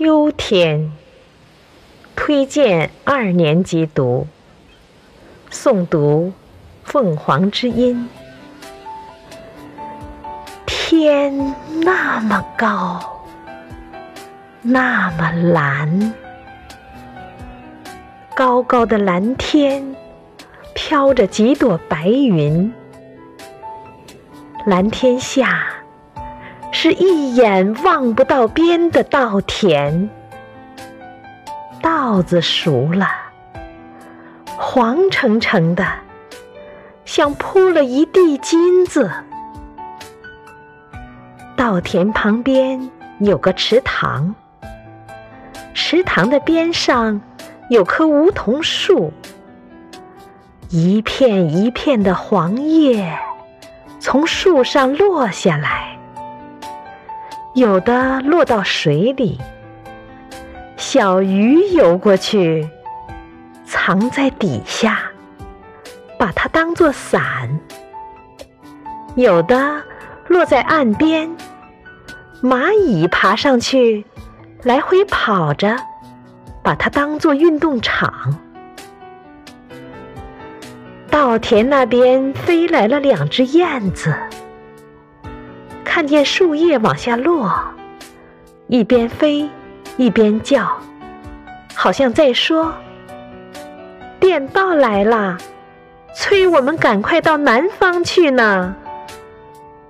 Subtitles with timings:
[0.00, 0.92] 秋天，
[2.14, 4.28] 推荐二年级读。
[5.50, 6.32] 诵读
[6.88, 8.08] 《凤凰之音》。
[10.68, 11.52] 天
[11.82, 13.26] 那么高，
[14.62, 16.14] 那么蓝，
[18.36, 19.96] 高高的蓝天
[20.76, 22.72] 飘着几朵白云，
[24.64, 25.66] 蓝天下。
[26.80, 30.08] 是一眼望不到边的稻田，
[31.82, 33.08] 稻子熟了，
[34.56, 35.84] 黄澄澄的，
[37.04, 39.10] 像铺了一地金子。
[41.56, 42.88] 稻田旁边
[43.18, 44.32] 有个池塘，
[45.74, 47.20] 池塘的边上
[47.70, 49.12] 有棵梧桐树，
[50.68, 53.18] 一片一片的黄叶
[53.98, 55.97] 从树上落下来。
[57.58, 59.36] 有的落到水里，
[60.76, 62.68] 小鱼游过去，
[63.64, 65.00] 藏在底下，
[66.16, 67.48] 把它当作伞；
[69.16, 69.82] 有的
[70.28, 71.28] 落在岸边，
[72.40, 74.06] 蚂蚁爬上去，
[74.62, 75.74] 来回跑着，
[76.62, 78.38] 把它当作运动场。
[81.10, 84.14] 稻田那边飞来了两只燕子。
[85.98, 87.52] 看见树叶往下落，
[88.68, 89.50] 一边飞
[89.96, 90.78] 一边叫，
[91.74, 92.72] 好像在说
[94.20, 95.36] ：“电报来了，
[96.14, 98.76] 催我们赶快到南方去呢。”